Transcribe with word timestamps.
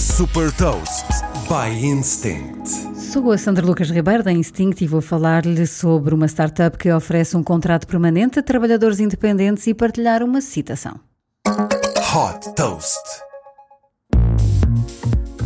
Super 0.00 0.50
Toast 0.56 1.04
by 1.46 1.84
Instinct. 1.84 2.66
Sou 2.98 3.30
a 3.30 3.36
Sandra 3.36 3.66
Lucas 3.66 3.90
Ribeiro 3.90 4.22
da 4.22 4.32
Instinct 4.32 4.82
e 4.82 4.86
vou 4.86 5.02
falar-lhe 5.02 5.66
sobre 5.66 6.14
uma 6.14 6.26
startup 6.26 6.78
que 6.78 6.90
oferece 6.90 7.36
um 7.36 7.42
contrato 7.42 7.86
permanente 7.86 8.38
a 8.38 8.42
trabalhadores 8.42 8.98
independentes 8.98 9.66
e 9.66 9.74
partilhar 9.74 10.22
uma 10.22 10.40
citação. 10.40 10.98
Hot 11.46 12.54
Toast. 12.56 13.29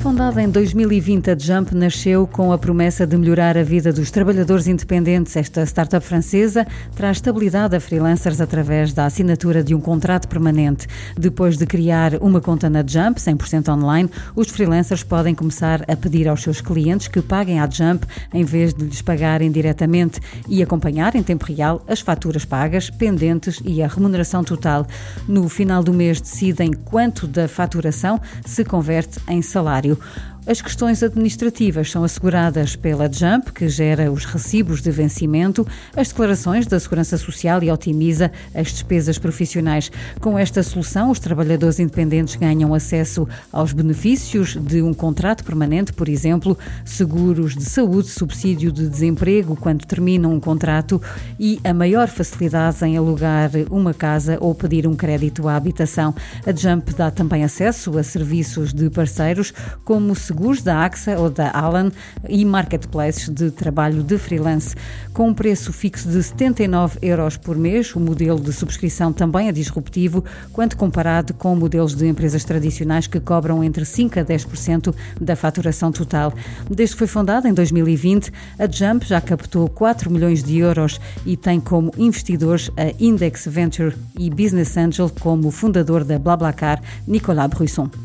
Fundada 0.04 0.42
em 0.42 0.50
2020, 0.50 1.30
a 1.30 1.38
Jump 1.38 1.74
nasceu 1.74 2.26
com 2.26 2.52
a 2.52 2.58
promessa 2.58 3.06
de 3.06 3.16
melhorar 3.16 3.56
a 3.56 3.62
vida 3.62 3.90
dos 3.90 4.10
trabalhadores 4.10 4.66
independentes. 4.66 5.34
Esta 5.34 5.64
startup 5.64 6.04
francesa 6.04 6.66
traz 6.94 7.16
estabilidade 7.16 7.74
a 7.74 7.80
freelancers 7.80 8.38
através 8.38 8.92
da 8.92 9.06
assinatura 9.06 9.64
de 9.64 9.74
um 9.74 9.80
contrato 9.80 10.28
permanente. 10.28 10.86
Depois 11.16 11.56
de 11.56 11.64
criar 11.64 12.16
uma 12.20 12.38
conta 12.38 12.68
na 12.68 12.84
Jump, 12.86 13.18
100% 13.18 13.72
online, 13.72 14.10
os 14.36 14.50
freelancers 14.50 15.02
podem 15.02 15.34
começar 15.34 15.82
a 15.88 15.96
pedir 15.96 16.28
aos 16.28 16.42
seus 16.42 16.60
clientes 16.60 17.08
que 17.08 17.22
paguem 17.22 17.58
à 17.58 17.66
Jump 17.66 18.06
em 18.34 18.44
vez 18.44 18.74
de 18.74 18.84
lhes 18.84 19.00
pagarem 19.00 19.50
diretamente 19.50 20.20
e 20.46 20.62
acompanhar 20.62 21.14
em 21.14 21.22
tempo 21.22 21.46
real 21.46 21.82
as 21.88 22.00
faturas 22.00 22.44
pagas, 22.44 22.90
pendentes 22.90 23.58
e 23.64 23.82
a 23.82 23.88
remuneração 23.88 24.44
total. 24.44 24.86
No 25.26 25.48
final 25.48 25.82
do 25.82 25.94
mês 25.94 26.20
decidem 26.20 26.74
quanto 26.74 27.26
da 27.26 27.48
faturação 27.48 28.20
se 28.44 28.66
converte 28.66 29.18
em 29.30 29.40
salário 29.40 29.93
apoio 29.94 30.33
as 30.46 30.60
questões 30.60 31.02
administrativas 31.02 31.90
são 31.90 32.04
asseguradas 32.04 32.76
pela 32.76 33.10
Jump, 33.10 33.50
que 33.50 33.66
gera 33.66 34.12
os 34.12 34.26
recibos 34.26 34.82
de 34.82 34.90
vencimento, 34.90 35.66
as 35.96 36.08
declarações 36.08 36.66
da 36.66 36.78
Segurança 36.78 37.16
Social 37.16 37.62
e 37.62 37.70
otimiza 37.70 38.30
as 38.54 38.68
despesas 38.68 39.16
profissionais. 39.16 39.90
Com 40.20 40.38
esta 40.38 40.62
solução, 40.62 41.10
os 41.10 41.18
trabalhadores 41.18 41.80
independentes 41.80 42.36
ganham 42.36 42.74
acesso 42.74 43.26
aos 43.50 43.72
benefícios 43.72 44.54
de 44.54 44.82
um 44.82 44.92
contrato 44.92 45.42
permanente, 45.44 45.94
por 45.94 46.10
exemplo, 46.10 46.58
seguros 46.84 47.56
de 47.56 47.64
saúde, 47.64 48.08
subsídio 48.08 48.70
de 48.70 48.86
desemprego 48.86 49.56
quando 49.56 49.86
terminam 49.86 50.30
um 50.30 50.40
contrato 50.40 51.00
e 51.40 51.58
a 51.64 51.72
maior 51.72 52.06
facilidade 52.08 52.84
em 52.84 52.98
alugar 52.98 53.50
uma 53.70 53.94
casa 53.94 54.36
ou 54.42 54.54
pedir 54.54 54.86
um 54.86 54.94
crédito 54.94 55.48
à 55.48 55.56
habitação. 55.56 56.14
A 56.46 56.52
Jump 56.54 56.92
dá 56.92 57.10
também 57.10 57.44
acesso 57.44 57.96
a 57.96 58.02
serviços 58.02 58.74
de 58.74 58.90
parceiros 58.90 59.50
como 59.86 60.14
seguros 60.34 60.62
da 60.62 60.84
AXA 60.84 61.16
ou 61.16 61.30
da 61.30 61.48
Alan 61.52 61.92
e 62.28 62.44
marketplaces 62.44 63.28
de 63.28 63.52
trabalho 63.52 64.02
de 64.02 64.18
freelance. 64.18 64.74
Com 65.12 65.28
um 65.28 65.34
preço 65.34 65.72
fixo 65.72 66.08
de 66.08 66.20
79 66.20 66.98
euros 67.00 67.36
por 67.36 67.56
mês, 67.56 67.94
o 67.94 68.00
modelo 68.00 68.40
de 68.40 68.52
subscrição 68.52 69.12
também 69.12 69.46
é 69.46 69.52
disruptivo 69.52 70.24
quando 70.52 70.76
comparado 70.76 71.32
com 71.34 71.54
modelos 71.54 71.94
de 71.94 72.08
empresas 72.08 72.42
tradicionais 72.42 73.06
que 73.06 73.20
cobram 73.20 73.62
entre 73.62 73.84
5% 73.84 74.20
a 74.20 74.24
10% 74.24 74.92
da 75.20 75.36
faturação 75.36 75.92
total. 75.92 76.34
Desde 76.68 76.96
que 76.96 76.98
foi 76.98 77.06
fundada 77.06 77.48
em 77.48 77.54
2020, 77.54 78.32
a 78.58 78.66
Jump 78.66 79.06
já 79.06 79.20
captou 79.20 79.68
4 79.68 80.10
milhões 80.10 80.42
de 80.42 80.58
euros 80.58 81.00
e 81.24 81.36
tem 81.36 81.60
como 81.60 81.92
investidores 81.96 82.72
a 82.76 82.92
Index 82.98 83.46
Venture 83.46 83.94
e 84.18 84.28
Business 84.30 84.76
Angel 84.76 85.08
como 85.20 85.52
fundador 85.52 86.02
da 86.02 86.18
BlaBlaCar, 86.18 86.82
Nicolas 87.06 87.48
Brusson. 87.48 88.03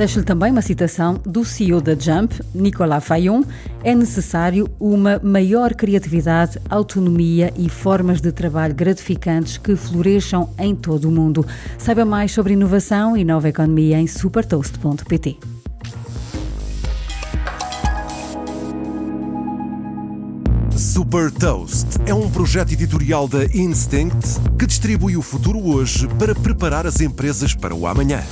Deixo-lhe 0.00 0.24
também 0.24 0.50
uma 0.50 0.62
citação 0.62 1.20
do 1.26 1.44
CEO 1.44 1.78
da 1.78 1.94
Jump, 1.94 2.34
Nicolas 2.54 3.04
Fayon. 3.04 3.42
É 3.84 3.94
necessário 3.94 4.66
uma 4.80 5.20
maior 5.22 5.74
criatividade, 5.74 6.58
autonomia 6.70 7.52
e 7.54 7.68
formas 7.68 8.18
de 8.18 8.32
trabalho 8.32 8.74
gratificantes 8.74 9.58
que 9.58 9.76
floresçam 9.76 10.54
em 10.58 10.74
todo 10.74 11.06
o 11.06 11.12
mundo. 11.12 11.46
Saiba 11.76 12.06
mais 12.06 12.32
sobre 12.32 12.54
inovação 12.54 13.14
e 13.14 13.22
nova 13.26 13.50
economia 13.50 14.00
em 14.00 14.06
supertoast.pt. 14.06 15.36
Super 20.74 21.30
Toast 21.30 21.88
é 22.06 22.14
um 22.14 22.30
projeto 22.30 22.72
editorial 22.72 23.28
da 23.28 23.44
Instinct 23.44 24.40
que 24.58 24.66
distribui 24.66 25.18
o 25.18 25.20
futuro 25.20 25.62
hoje 25.62 26.08
para 26.18 26.34
preparar 26.34 26.86
as 26.86 27.02
empresas 27.02 27.54
para 27.54 27.74
o 27.74 27.86
amanhã. 27.86 28.22